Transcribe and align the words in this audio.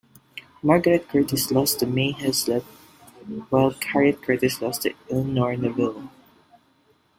Margaret 0.63 1.07
Curtis 1.09 1.51
lost 1.51 1.77
to 1.77 1.85
May 1.85 2.11
Hezlet 2.11 2.63
while 3.51 3.69
Harriot 3.93 4.23
Curtis 4.23 4.59
lost 4.59 4.81
to 4.81 4.95
Elinor 5.11 5.55
Neville. 5.55 6.09